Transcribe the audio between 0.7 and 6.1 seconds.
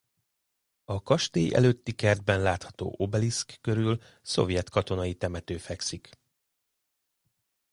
A kastély előtti kertben látható obeliszk körül szovjet katonai temető fekszik.